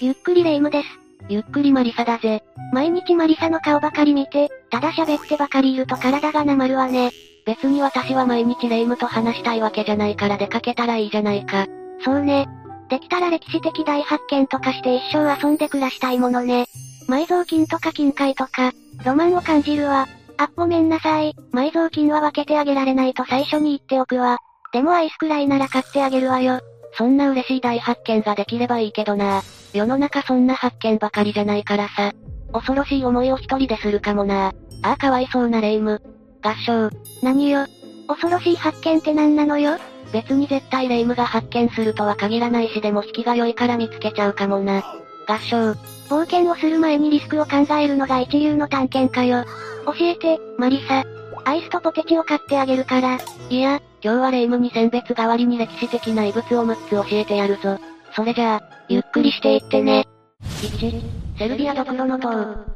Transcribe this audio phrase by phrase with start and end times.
[0.00, 0.88] ゆっくりレ夢ムです。
[1.28, 2.42] ゆっくりマリサだぜ。
[2.72, 7.10] 毎日マリサの顔ばかり見て、ただ喋ってばかりいると体がなまるわね。
[7.46, 11.66] 別に私は毎日レ夢ムと話したいわけじゃないから出かけたらいいじゃないか。
[12.04, 12.48] そうね。
[12.88, 16.66] できたら歴史的大発見とかして一生遊んで暮らしたいものね。
[17.08, 18.72] 埋蔵金とか金塊とか、
[19.04, 20.06] ロマンを感じるわ。
[20.36, 21.34] あっ、ごめんなさい。
[21.52, 24.38] 埋蔵金は分けてあげられないと最初に言っておくわ。
[24.72, 26.60] でもアイスくらいなら買ってあげるわよ。
[26.96, 29.42] そんな嬉しい大発見ができればいいけどな。
[29.72, 32.12] 世の中そんな発見ばかりじゃないからさ。
[32.52, 34.52] 恐ろしい思いを一人でするかもな。
[34.82, 36.02] ああかわいそうなレ夢ム。
[36.42, 36.90] 合唱。
[37.22, 37.66] 何よ。
[38.06, 39.78] 恐ろしい発見って何なのよ
[40.12, 44.84] 別に絶対レ夢ムが発見するとは限らないしでも引きが良いから見つけちゃうかもな。
[45.26, 45.72] 合唱。
[46.08, 49.44] 冒険をする前にリスクを考えるのが一流の探検家よ。
[49.86, 51.04] 教えて、マリサ。
[51.46, 53.18] アイスとポテチを買ってあげるから。
[53.50, 57.78] いや、今日はレ夢ムに選別代わりに歴史的な遺物を6つ教えてやるぞ。
[58.14, 60.04] それじゃあ、ゆっくりしていってね。
[60.42, 62.66] 1、セルビアドクロノ島。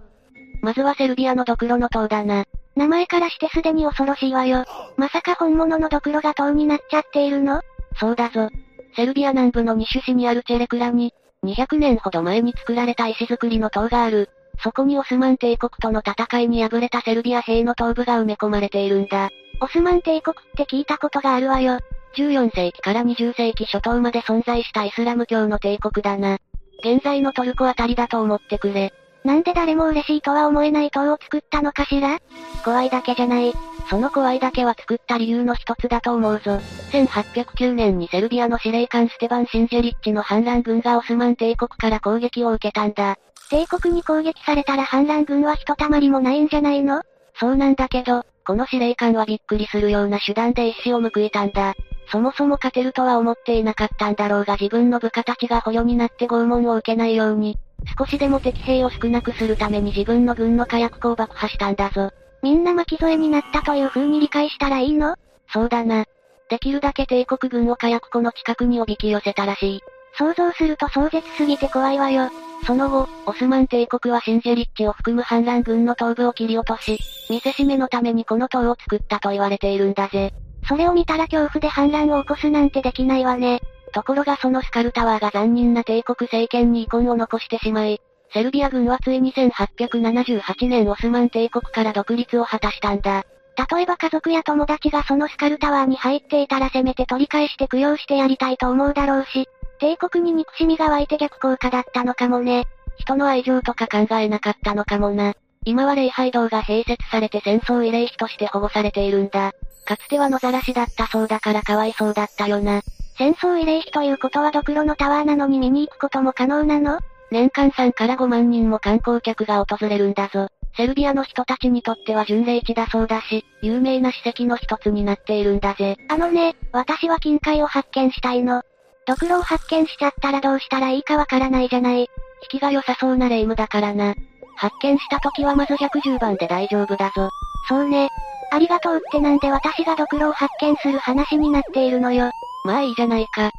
[0.62, 2.46] まずはセルビアのドクロノ島だな。
[2.76, 4.64] 名前からしてすでに恐ろしいわよ。
[4.96, 7.60] まさか本物のドクロが島になっちゃっているの？
[8.00, 8.48] そうだぞ。
[8.96, 11.12] セルビア南部の西市にあるチェレクラに、
[11.44, 14.30] 200年ほど前に作られた石造りの塔がある。
[14.62, 19.28] そこにオスマン帝国との戦いに敗れたセルビア兵の頭部が埋め込まれているんだ。
[19.60, 21.78] オスマン帝国って聞いたことがあるわよ。
[22.16, 26.38] 14世紀から20世紀初頭まで存在したイスラム教の帝国だな。
[26.82, 28.92] 現在のトルコあたりだと思ってくれ。
[29.24, 32.18] なんで誰も嬉しいとは思えない塔を作ったのかしら？
[32.64, 33.52] 怖いだけじゃない。
[33.90, 36.60] その怖いだけは作った理由の一つだと思うぞ。
[36.92, 43.16] 1809年にセルビアの司令官ステバン・シンジェリッチの反乱軍がオスマン帝国から攻撃を受けたんだ。
[43.50, 47.02] 帝国に攻撃されたら反乱軍はひとたまりもないんじゃないの？
[47.34, 51.74] そうなんだけど、この司令官はびっくりするような手段で一死を報いたんだ。
[52.10, 57.58] そもそも勝てるとは思っていなかったんだろうが自分の部下たちが捕虜になって拷問を受けないように、
[57.98, 62.10] 少しでも敵兵を少なくするために自分の軍の火薬庫を爆破したんだぞ。
[62.42, 65.16] みんな巻き添えになったという風に理解したらいいの？
[65.52, 66.06] そうだな。
[66.48, 69.80] できるだけ帝国軍を火薬庫の近くにおびき寄せたらしい。
[70.18, 72.28] 想像すると壮絶すぎて怖いわよ。
[72.66, 76.98] その後、オスマン帝国はシンジェリッチを含む反乱軍の頭部を切り落とし、
[77.30, 80.32] 見せしめのためにこの塔を作ったと言われているんだぜ。
[80.68, 83.60] それを見たら恐怖で反乱を起こすなんてできないわね。
[83.94, 88.00] ところがそのスカルタワーが残忍な帝国政権に遺恨を残してしまい、
[88.32, 93.24] セルビア軍はついに1878年オスマン帝国から独立を果たしたんだ。
[93.72, 99.48] 例えば家族や友達がそのスカルタワーに入っていたらせめて取り返して供養してやりたいと思うだろうし、
[99.78, 102.66] 帝国に憎しみが湧いて逆効果だったのかもね。
[102.96, 105.34] 人の愛情とか考えなかったのかもな。
[105.64, 109.52] 今は礼拝堂が併設されて戦争慰霊碑として保護されているんだ。
[109.84, 112.82] かつては野ざらしだったそうだからかわいそうだったよな。
[113.16, 116.98] 戦争慰霊碑ということはドクロのタワーなのに見に行くことも可能なの？
[117.30, 120.48] 年間3から5万人も観光客が訪れるんだぞ。
[120.76, 125.96] セルビアの人たちにとっては巡礼地だそうだし、有名な史跡の一つになっているんだぜ。
[126.08, 128.62] あのね、私は金塊を発見したいの。
[129.08, 132.00] ドクロを発見しちゃったらどうしたらいいかわからないじゃない。
[132.00, 132.06] 引
[132.50, 134.14] きが良さそうなレ夢ムだからな。
[134.54, 137.30] 発見した時はまず110番で大丈夫だぞ。
[137.70, 138.10] そうね。
[138.52, 142.30] ありがとうってなんで私がドクロを発見する話になっているのよ。
[142.66, 143.50] まあいいじゃないか。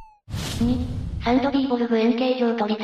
[0.62, 2.76] 2、サンドビーボルグ円形状砦。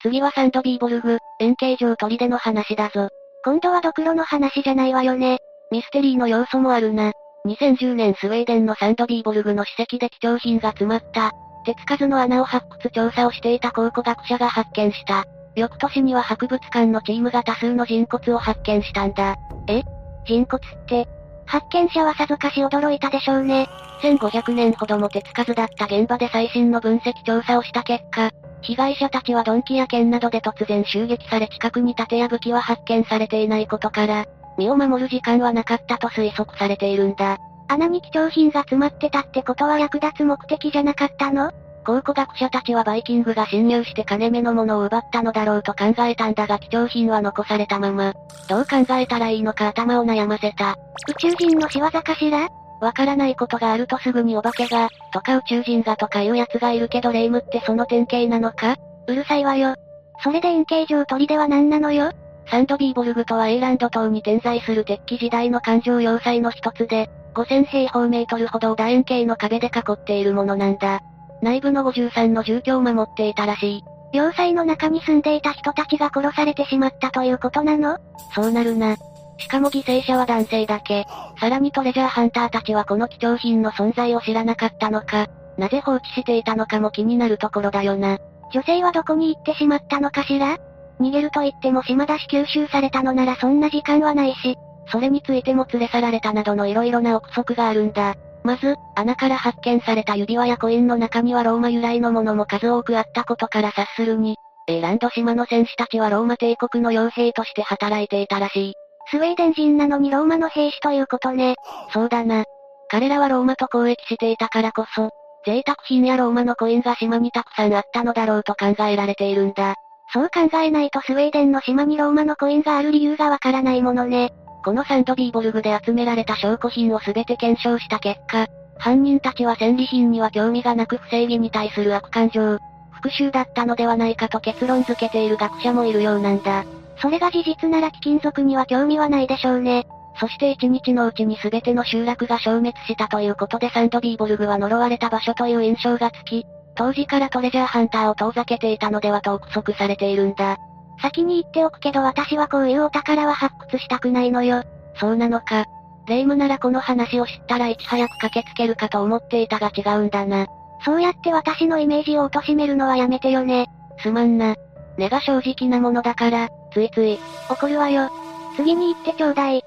[0.00, 3.08] 次はサンドビーボルグ、円形状砦の話だぞ。
[3.44, 5.38] 今度はドクロの話じゃないわよね。
[5.72, 7.10] ミステリーの要素もあるな。
[7.46, 11.32] 2010年スウェーデンのサンドビーボルグの史跡で貴重品が詰まった、
[11.68, 15.26] 手つかずの穴を発掘調査をしていた考古学者が発見した。
[15.54, 19.36] 翌年には博物館のチームが多数の人骨を発見したんだ。
[19.68, 19.82] え？
[20.24, 21.06] 人骨って、
[21.44, 23.68] 発見者はさぞかし驚いたでしょうね。
[24.00, 28.30] 1500年ほども手つかずだった現場で最新の分析調査をした結果、
[28.62, 34.24] 被害者たちは鈍器や剣などで突然襲撃され近くに盾や武器は発見されていないことから、
[34.56, 37.36] 身を守る時間はなかったと推測されているんだ。
[37.68, 41.52] 穴に貴重品が詰まってたってことは役立つ目的じゃなかったの？
[41.84, 48.12] 考古学者たちはバイキングが侵入して金目のものを奪ったのだろうと考えたんだが貴重品は残されたまま、
[48.48, 50.76] どう考えたらいいのか頭を悩ませた。
[51.08, 52.48] 宇宙人の仕業かしら？
[52.80, 58.76] わからないことがあるとすぐにお化けが、とか宇宙人がとかいう奴がいるけどレイムってその典型なのか？
[59.06, 59.74] うるさいわよ。
[60.22, 62.12] それで円形状鳥では何なのよ？
[62.50, 71.00] サンドビーボルグとはエイランド島に点在する鉄器時代の環状要塞の一つで、5000平方メートルほどを楕円形の壁で囲っているものなんだ。
[71.42, 73.84] 内部の53の住居を守っていたらしい。
[74.12, 77.98] 要塞の中に住んでいた人たちが殺されてしまったということなの？
[78.34, 78.96] そうなるな。
[79.36, 81.04] しかも犠牲者は男性だけ。
[81.38, 85.28] さらにトレジャーハンターたちはこの貴重品の存在を知らなかったのか、
[85.58, 88.18] なぜ放置していたのかも気になるところだよな。
[88.52, 90.58] 女性はどこに行ってしまったのかしら？
[91.00, 94.56] 逃げると言っても島田し吸収されたのならそんな時間はないし、
[94.90, 98.14] それについても連れ去られたなどの色々な憶測があるんだ。
[98.42, 104.36] まず、穴から発見された指輪やコインの中にはローマ由来のものも数多くあったことから察するに、
[104.68, 108.72] エーランド島の戦士たちはローマ帝国の傭兵として働いていたらしい。
[109.10, 111.56] スウェーデン人なのにローマの兵士ということね。
[111.92, 112.44] そうだな。
[112.90, 115.10] 彼らはローマと交易していたからこそ、
[115.46, 119.74] 贅沢品やローマのコインが島にたくさんあったのだろうと考えられているんだ。
[120.12, 124.32] そう考えないとスウェーデンの島にローマのコインがある理由がわからないものね。
[124.64, 128.46] このサンドビーボルグで集められた証拠品をすべて検証した結果、
[128.78, 132.58] 犯人たちは戦利品には興味がなく不正義に対する悪感情、
[132.90, 136.64] 復讐だったのではないかと結論付けている学者もいるようなんだ。
[137.00, 139.86] それが事実なら貴金属には興味はないでしょうね。
[140.18, 146.44] そして一日のうちに全ての集落が消滅したということでサンドビーボルグは呪われた場所という印象がつき、
[146.78, 150.58] 当時からトレジャーハンターを遠ざけていたのではと憶測されているんだ。
[151.02, 154.62] 先に言っておくけど私はこういうお宝は発掘したくないのよ。
[154.94, 155.64] そうなのか。
[156.06, 160.46] レイムならこの話を知ったらいち早く駆けつけるかと思っていたが違うんだな。
[160.84, 163.66] そうやって私のイメージを貶めるのはやめてよね。
[164.00, 164.54] すまんな。
[164.96, 167.18] 根が正直なものだから、ついつい。
[167.50, 168.08] 怒るわよ。
[168.56, 169.64] 次に言ってちょうだい。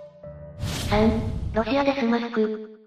[0.89, 1.11] 3、
[1.53, 2.79] ロシアでスマスク。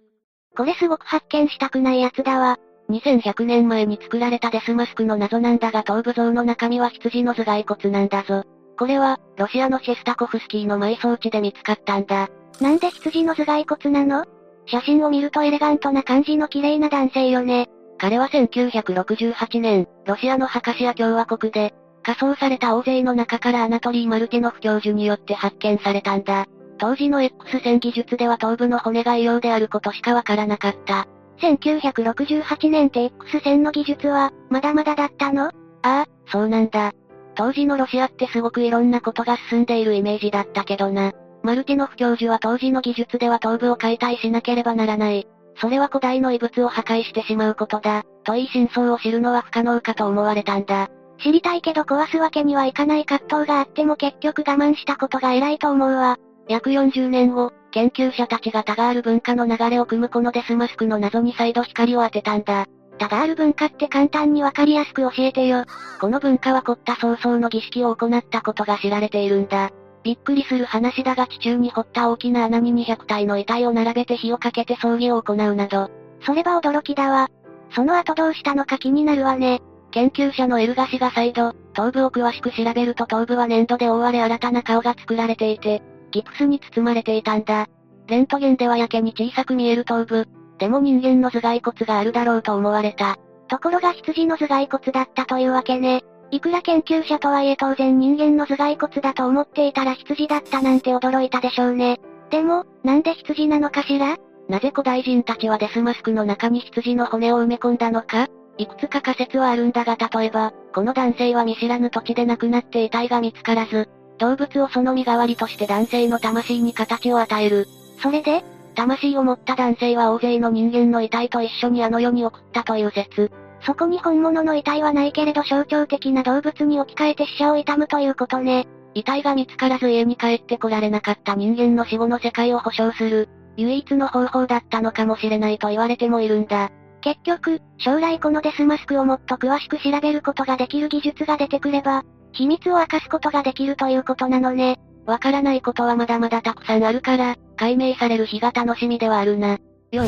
[0.57, 2.59] これすごく発見したくないやつだわ。
[2.91, 8.45] 2100年前に作られたデスマスクの謎なんだが頭部像の中身は羊の頭蓋骨なんだぞ。
[8.79, 12.29] これは、ロシアのシェスタコフスキーの埋葬地で見つかったんだ。
[12.61, 14.25] なんで羊の頭蓋骨なの？
[14.67, 17.69] 写真を見るとエレガントな感じの綺麗な男性よね。
[17.99, 26.47] 彼は1968年、ロシアのハカシア共和国で、仮装された大勢の中からアナトリー・マルティノフ教授によって発見されたんだ。
[26.79, 31.07] 当時の X 線技術では頭部の骨が異様であることしかわからなかった。
[31.39, 35.47] 1968年って X 線の技術は、まだまだだったの？
[35.47, 35.51] あ
[35.83, 36.93] あ、そうなんだ。
[37.35, 41.13] 当時のロシアってすごくいろんなことが進んでいるイメージだったけどな。
[41.43, 45.27] マルティノフ教授は当時の技術では頭部を解体しなければならない。
[45.61, 48.05] それは古代の遺物を破壊してしまうことだ。
[48.25, 50.89] といい真相を知るのは不可能かと思われたんだ。
[51.23, 56.17] 知りたいけど壊すわけにはいかない葛藤があっても結局我慢したことが偉いと思うわ。
[56.49, 62.67] 約40年後、研究者たちがタガール文化の流れを組むこのデスマスクの謎に再度光を当てたんだ。
[62.99, 65.65] タガール文化って簡単にわかりやすく教えてよ。
[66.01, 69.73] この文化は凝った早々の儀式を行ったことが知られているんだ。
[70.05, 75.91] びっくりする話だが地中に掘った大きな穴に200体の遺体を並べて火をかけて葬儀を行うなど。
[76.25, 77.29] それは驚きだわ。
[77.75, 79.63] その後どうしたのか気になるわね。
[79.91, 85.83] 研究者のエルガシが再度、頭部を詳しく調べると頭部は粘土で覆われ新たな顔が作られていて、
[86.15, 87.67] ギプスに包まれていたんだ。
[88.07, 90.29] レントゲンではやけに小さく見える頭部。
[90.59, 93.17] でも人間の頭蓋骨があるだろうと思われた。
[93.49, 96.05] ところが羊の頭蓋骨だったというわけね。
[96.31, 101.99] いくら研究者とはいえ当然人間の頭蓋骨だと思っていたら羊だったなんて驚いたでしょうね。
[102.31, 104.17] でも、なんで羊なのかしら？
[104.49, 108.29] なぜ古代人たちはデスマスクの中に羊の骨を埋め込んだのか？
[108.57, 113.89] いくつか仮説はあるんだが例えば、この男性は見知らぬ土地で亡くなって遺体が見つからず、
[114.19, 117.67] 動物をその身代わりとして男性の魂に形を与える。
[118.03, 118.45] それで
[118.75, 123.31] 魂を持った男性は大勢の人間の遺体と一緒にあの世に送ったという説。
[123.65, 128.67] そこに本物の遺体はないけれど象徴的な動物に置き換えて死者を悼むということね。
[128.95, 136.71] 遺体が見つからず家に帰ってこられなかった人間の死後の世界を保証する、唯一の方法だったのかもしれないと言われてもいるんだ。
[137.01, 144.79] 結局、将来このデスマスクをもっと詳しく調べることができる技術が出てくれば、秘密を明かすことができるということなのね。
[145.07, 149.59] わからないことはまだまだたくさんあるから、解明される日が楽しみではあるな。
[149.93, 150.03] 4、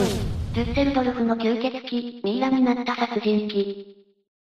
[0.55, 3.97] デュッセルドルフの吸血鬼、ミイラになった殺人鬼。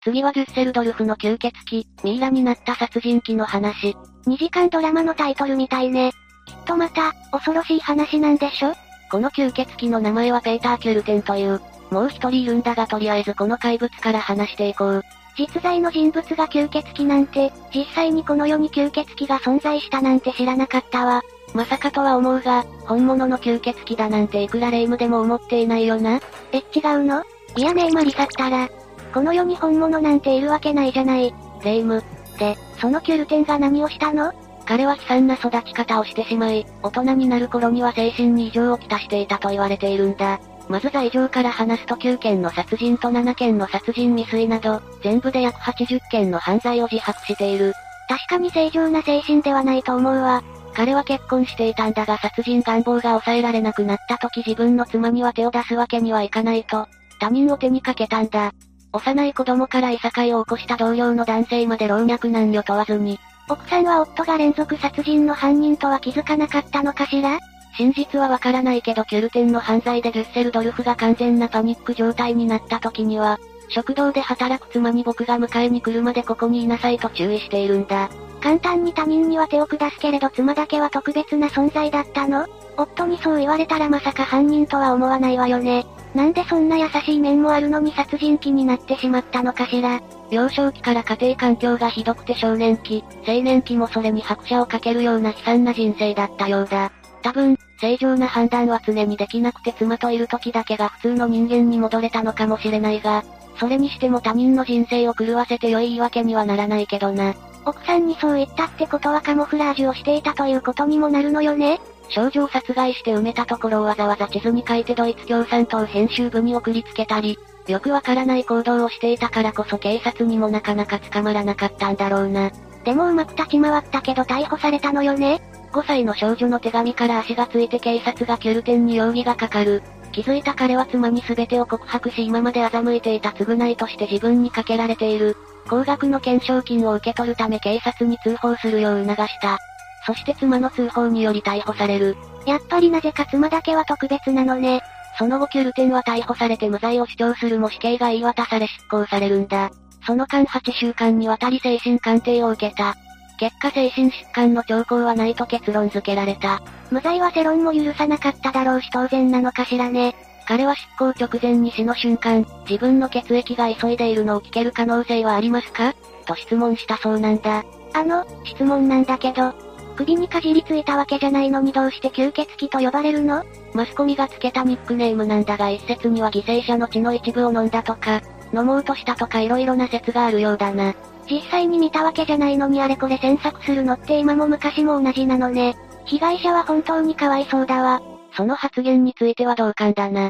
[0.04, 3.96] 次はデュッセルドルフの吸血鬼、ミイラになった殺人鬼の話。
[4.28, 6.12] 2時間ドラマのタイトルみたいね。
[6.46, 8.74] きっとまた、恐ろしい話なんでしょ？
[9.10, 11.62] この吸血鬼の名前はペーター・キュルテンという。
[11.90, 15.04] もう一人いるんだがとりあえずこの怪物から話していこう。
[15.38, 21.22] 実在の人物が吸血鬼なんて、実際にこの世に吸血鬼が存在したなんて知らなかったわ。
[21.54, 26.20] まさかとは思うが、本物の吸血鬼だなんていくら霊夢でも思っていないよな。
[26.52, 27.24] え、違うの？
[27.56, 28.70] いやねえマリサったら、
[29.14, 31.34] この世に本物なんているわけないじゃない。
[31.64, 32.02] 霊夢。
[32.38, 34.34] で、そのキュルテンが何をしたの？
[34.66, 40.40] 彼は悲惨な育ち方をしてしまい、大人になる頃には精神に異常をきたしていたと言われているんだ。
[40.74, 47.76] まず罪状から話すと9件の殺人と7件の殺人未遂など、全部で約80件の犯罪を自白している。
[48.10, 50.42] 確かに正常な精神ではないと思うわ。
[50.74, 56.88] 彼は結婚していたんだが殺人願望が抑えられなくなった時自分の妻には手を出すわけにはいかないと、
[57.20, 58.52] 他人を手にかけたんだ。
[58.94, 67.38] 幼い子供からいさかいを起こした同僚の男性まで老若男女問わずに、奥さんは夫が連続殺人の犯人とは気づかなかったのかしら？
[67.78, 73.40] 真実はわからないけどキュルテンの犯罪でデュッセルドルフが完全なパニック状態になった時には、
[73.70, 78.10] 食堂で働く妻に僕が迎えに来るまでここにいなさいと注意しているんだ。
[78.42, 82.46] 簡単に他人には手を下すけれど妻だけは特別な存在だったの？
[82.78, 85.86] 夫にそう言われたらまさか犯人とは思わないわよね。
[86.14, 90.02] なんでそんな優しい面もあるのに殺人鬼になってしまったのかしら？
[90.30, 96.92] 幼少期から家庭環境がひどくて少年期、青年期もそれに拍車をかけるような悲惨な人生だったようだ。
[97.24, 103.24] 多分、正常な判断は常にできなくて妻といる時だけが普通の人間に戻れたのかもしれないが、
[103.60, 107.34] それにしても他人の人生を狂わせて良い言い訳にはならないけどな。
[107.66, 122.52] 奥さんにそう言ったってことはカモフラージュをしていたということにもなるのよね少女を殺害して埋めたところをわざわざ地図に書いてドイツ共産党編集部に送りつけたり、よくわからない行動をしていたからこそ警察にもなかなか捕まらなかったんだろうな。
[122.84, 125.42] でもうまく立ち回ったけど逮捕されたのよね
[125.74, 129.84] ?5 歳の少女の手紙から足がついて警察がキュルテンに容疑がかかる。
[130.14, 135.36] 気づいた彼は妻に全てを告白し今まで欺いていた償いとして自分にかけられている。
[135.68, 139.58] 高額の懸賞金を受け取るため警察に通報するよう促した。
[140.06, 142.16] そして妻の通報により逮捕される。
[142.46, 144.82] やっぱりなぜか妻だけは特別なのね。
[145.18, 149.72] その後キュルテンは逮捕されて無罪を主張するも死刑が言い渡され執行されるんだ。
[150.06, 152.96] その間8週間にわたり精神鑑定を受けた。
[153.44, 156.62] 結果精神疾患の兆候はないと結論付けられた。
[156.92, 160.16] 無罪は世論も許さなかっただろうし当然なのかしらね。
[160.48, 165.94] 彼は執行直前に死の瞬間、自分の血液が急いでいるのを聞ける可能性はありますか？
[166.26, 167.66] と質問したそうなんだ。
[167.94, 169.54] あの、質問なんだけど、
[169.98, 173.44] 首にかじりついたわけじゃないのにどうして吸血鬼と呼ばれるの？
[173.74, 178.22] マスコミがつけたニックネームなんだが一説には犠牲者の血の一部を飲んだとか、
[178.54, 180.96] 飲もうとしたとか色々な説があるようだな。
[181.30, 185.76] 実際に見たわけじゃないのにあれこれ詮索するのって今も昔も同じなのね。
[186.06, 188.02] 被害者は本当にかわいそうだわ。
[188.36, 190.30] その発言については同感だな。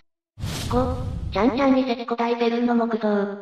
[0.70, 0.96] 5、
[1.32, 3.38] ちゃんちゃん遺跡古代ペルーの木造。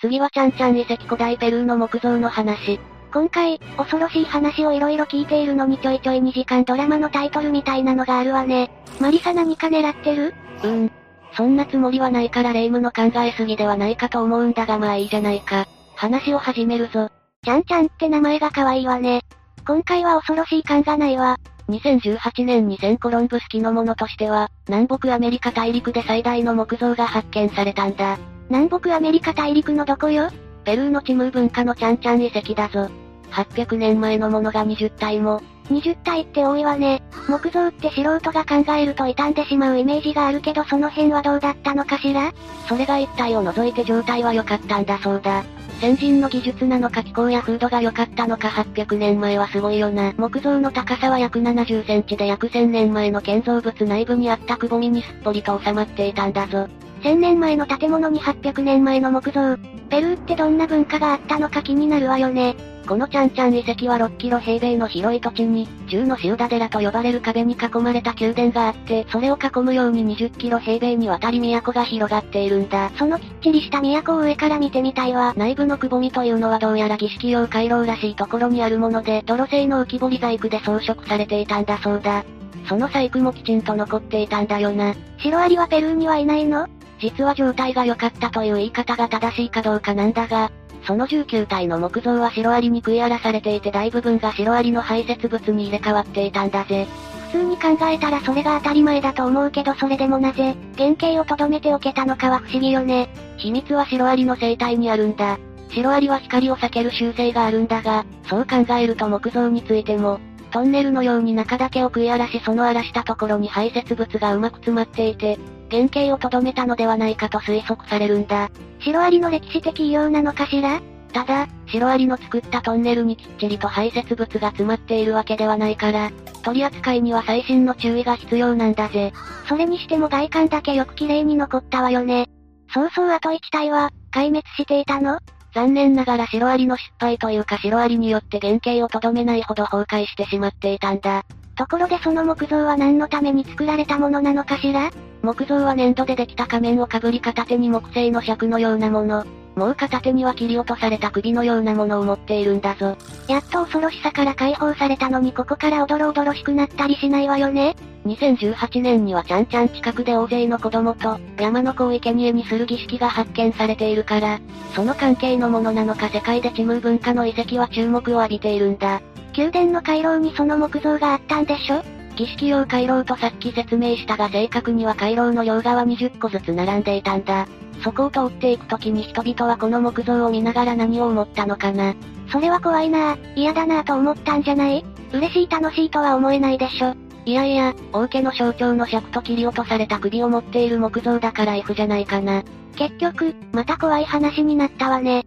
[0.00, 2.78] 次はちゃんちゃん遺跡古代ペルーの木造の話。
[3.12, 8.70] 今回、恐ろしい話を色々聞いているのにちょいちょい2時間ドラマのタイトルみたいなのがあるわね。
[9.00, 10.32] マリサ何か狙ってる？
[10.62, 10.92] うーん。
[11.32, 15.66] そんなつもりはないからレイムの考えすぎではないかと思うんだがまあいいじゃないか。
[16.00, 17.10] 話を始めるぞ。
[17.44, 19.20] ちゃんちゃんって名前が可愛いわね。
[19.66, 21.36] 今回は恐ろしい感がないわ。
[21.68, 28.18] 2018年にセンコロンブス機のものとしては、南北アメリカ大陸で最大の木造が発見されたんだ。
[28.48, 30.30] 南北アメリカ大陸のどこよ？
[30.64, 32.88] ペルーのチムー文化のちゃんちゃん遺跡だぞ。
[33.30, 35.42] 800年前のものが20体も。
[35.68, 37.02] 20体って多いわね。
[37.28, 42.32] 木造って素人が考えると傷んでしまうイメージがあるけどその辺はどうだったのかしら？
[42.66, 45.44] それが一体を除いて状態は良かったんだそうだ。
[45.80, 50.12] 先人の技術なのか気候や風土が良かったのか800年前はすごいよな。
[50.18, 56.68] 木造の高さは約70センチで約1000年前の建造物内部にあったくぼみにすっぽりと収まっていたんだぞ。
[57.02, 59.56] 1000年前の建物に800年前の木造。
[59.88, 62.56] ペルーってどんな文化があったのか気になるわよね。
[62.90, 72.90] このちゃんちゃん遺跡は6キロ平米の広い土地に、銃の塩田寺と呼ばれる壁に囲まれた宮殿があって、それを囲むように20キロ平米にわたり都が広がっているんだ。
[72.98, 75.34] そのきっちりした都を上から見てみたいわ。
[75.36, 82.24] 内部のくぼみというのはどうやら儀式用回廊らしいところにあるもので、泥製の浮き彫り細工で装飾されていたんだそうだ。
[82.68, 84.96] その細工もきちんと残っていたんだよな。
[85.20, 86.66] シロアリはペルーにはいないの？
[87.00, 90.50] 実は状態が良かったという言い方が正しいかどうかなんだが、
[90.84, 96.86] その19体の木造はシロアリに食い荒らされていて大部分がシロアリの排泄物に入れ替わっていたんだぜ。
[97.32, 103.08] 普通に考えたらそれが当たり前だと思うけどそれでもなぜ、原型を留めておけたのかは不思議よね。
[103.36, 105.38] 秘密はシロアリの生態にあるんだ。
[105.70, 110.18] シロアリは光を避ける習性があるんだが、そう考えると木造についても、
[110.50, 115.38] トンネルのように中だけを食い荒らしその荒らしたところに排泄物がうまく詰まっていて、
[115.70, 118.50] 原型を留めたのではないかと推測されるんだ。
[118.80, 120.80] シロアリの歴史的異様なのかしら？
[121.12, 126.10] ただ、シロアリの作ったトンネルにきっちりと排泄物が詰まっているわけではないから、
[126.42, 129.12] 取り扱いには細心の注意が必要なんだぜ。
[129.48, 132.28] それにしても外観だけよく綺麗に残ったわよね。
[132.72, 135.18] そうそうあと1体は、壊滅していたの？
[135.52, 141.24] 残念ながらシロアリの失敗というかシロアリによって原型をとどめないほど崩壊してしまっていたんだ。
[141.60, 144.90] ところでその木造は何のために作られたものなのかしら？
[145.20, 149.26] 木造は粘土でできた仮面をかぶり片手に木製の尺のようなもの。
[149.56, 152.96] もう片手には切り落とされた首のようなものを持っているんだぞ。
[153.28, 157.76] やっと恐ろしさから解放されたのにここからおどろおどろしくなったりしないわよね。
[158.06, 164.40] 2018年にはちゃんちゃん近くで大勢の子供と、山の子を生贄にする儀式が発見されているから、
[164.74, 169.02] その関係のものなのか世界で地ム文化の遺跡は注目を浴びているんだ。
[169.36, 171.82] 宮殿の回廊にその木像があったんでしょ？
[172.16, 177.46] 儀式用回廊とさっき説明したが正確には回廊の両側20個ずつ並んでいたんだ。
[177.82, 181.94] そこを通っていく時に人々はこの木像を見ながら何を思ったのかな。
[182.30, 184.84] それは怖いなぁ、嫌だなぁと思ったんじゃない？
[185.12, 186.94] 嬉しい楽しいとは思えないでしょ。
[187.24, 192.42] いやいや、王家の象徴の尺と切り落とされた首を持っている木像だから F じゃないかな。
[192.76, 195.24] 結局、また怖い話になったわね。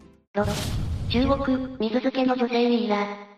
[1.10, 3.32] 中国、水漬けの女性ミイラ。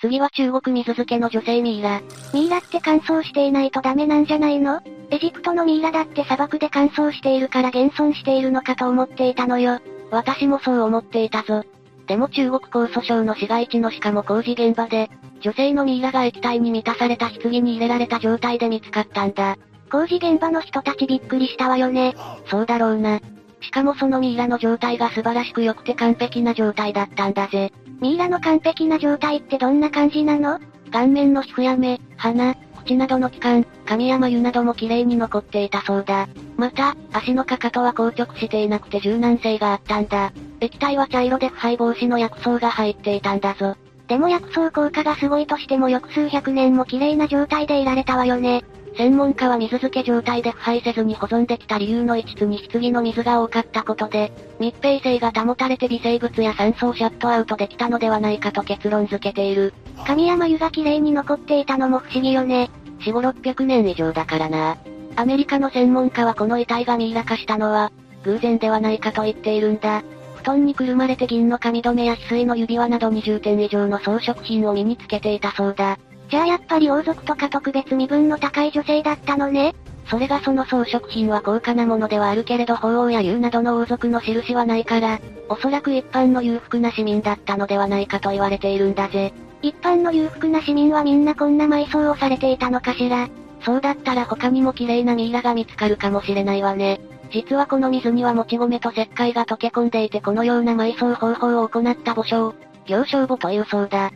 [0.00, 2.00] 次は中国水漬けの女性ミイラ。
[2.32, 4.80] ミイラって乾燥していないとダメなんじゃないの？
[5.10, 9.78] エジプトのミイラだって砂漠で乾燥しているから現存しているのかと思っていたのよ。
[10.10, 11.64] 私もそう思っていたぞ。
[12.06, 15.10] でも中国江蘇省の市街地のしかも工事現場で、
[15.42, 19.58] 女性のミイラが液体に満たされた棺に入れられた状態で見つかったんだ。
[19.92, 22.14] 工事現場の人たちびっくりしたわよね。
[22.46, 23.20] そうだろうな。
[23.60, 27.70] しかもそのミイラの状態が素晴らしく良くて完璧な状態だったんだぜ。
[28.00, 30.58] ミイラの完璧な状態ってどんな感じなの？
[30.90, 32.54] 顔面の皮膚や目、鼻、
[32.84, 36.26] 口などの器官、髪や眉なども綺麗に残っていたそうだ。
[36.56, 40.32] また、足のかかとは硬直していなくて柔軟性があったんだ。
[40.60, 43.76] 液体は茶色で腐敗防止の薬草が入っていたんだぞ。
[44.08, 48.64] でも薬草効果がすごいとしても翌数百年も綺麗な状態でいられたわよね。
[48.96, 59.72] 専門家は水漬け状態で腐敗せずに保存できた理由の一つに棺の水が多かったことで、密閉性が保たれて微生物や酸素をシャットアウトできたのではないかと結論付けている。
[60.06, 62.70] 髪や眉が綺麗に残っていたのも不思議よね。
[63.00, 64.76] 4、5、600年以上だからな。
[65.16, 67.92] アメリカの専門家はこの遺体がミイラ化したのは、
[68.24, 70.02] 偶然ではないかと言っているんだ。
[70.36, 75.98] 布団にくるまれて銀の髪留めや翡翠の指輪など20点以上の装飾品を身につけていたそうだ。
[76.30, 79.74] じゃあやっぱり王族とか特別身分の高い女性だったのね。
[80.06, 89.32] それがその装飾品は高価なものではあるけれど法王や竜などの王族の印はないから、おそらく一般の裕福な市民だったのではないかと言われているんだぜ。
[89.62, 93.28] 一般の裕福な市民はみんなこんな埋葬をされていたのかしら。
[93.64, 97.00] そうだったら他にも綺麗なミイラが見つかるかもしれないわね。
[97.30, 102.54] 実はこの水にはもち米と石灰が溶け込んでいてこのような埋葬方法を行った墓所を、
[102.86, 104.10] 行商墓というそうだ。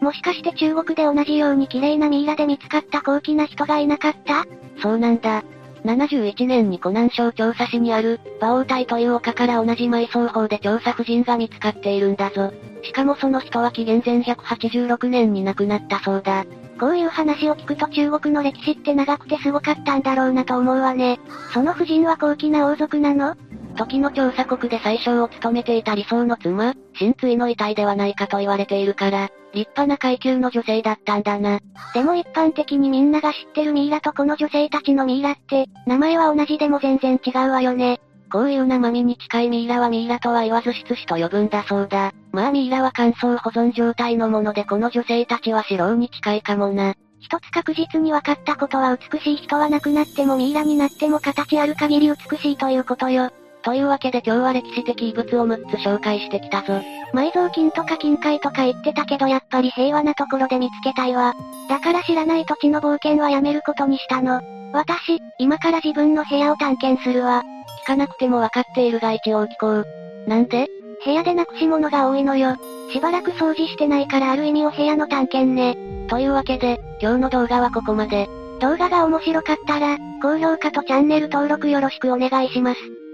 [0.00, 4.46] もしかして中国で同じように綺麗なミイラで見つかった高貴な人がいなかった？
[4.80, 5.44] そうなんだ。
[5.84, 12.52] 71年に湖南省調査市にある、馬王隊という丘から同じ埋葬法で調査婦人が見つかっているんだぞ。
[12.82, 16.44] しかもその人は紀元前186年に亡くなったそうだ。
[16.78, 21.20] こういう話を聞くと中国の歴史って長くてすごかったんだろうなと思うわね。
[21.52, 23.36] その夫人は高貴な王族なの？
[23.80, 31.60] 時の調査国で最小を務めていた理想の妻、真髄の遺体ではないかと言われているから、立派な階級の女性だったんだな。
[31.94, 38.00] でも一般的にみんなが知ってるミイラとこの女性たちのミイラって、名前は同じでも全然違うわよね。
[38.30, 42.12] こういう生身に近いミイラはミイラとは言わず質子と呼ぶんだそうだ。
[42.32, 46.94] まあミイラは乾燥保存状態のものでこの女性たちは白老に近いかもな。
[47.18, 53.30] 一つ確実に分かったことは美しい人は亡くなってもミイラになっても形ある限り美しいということよ。
[53.62, 56.80] というわけで今日は歴史的遺物を6つ紹介してきたぞ。
[57.12, 61.34] 埋蔵金とか金塊とか言ってたけどやっぱり平和なところで見つけたいわ。
[61.68, 64.40] だから知らない土地の冒険はやめることにしたの。
[64.72, 67.42] 私、今から自分の部屋を探検するわ。
[67.84, 69.86] 聞かなくても分かっているが一応聞こう。
[70.26, 70.68] なんで？
[71.04, 72.56] 部屋でなくし物が多いのよ。
[72.92, 76.06] しばらく掃除してないからある意味お部屋の探検ね。
[76.08, 78.28] というわけで、今日の動画はここまで。
[78.60, 82.99] 動画が面白かったら、高評価とチャンネル登録よろしくお願いします。